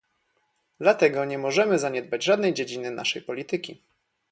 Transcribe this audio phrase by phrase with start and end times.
[0.79, 3.81] Dlatego nie możemy zaniedbać żadnej dziedziny naszej polityki